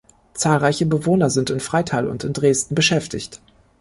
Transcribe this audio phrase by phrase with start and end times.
[0.33, 3.39] Zahlreiche Bewohner sind in Freital und in Dresden beschäftigt.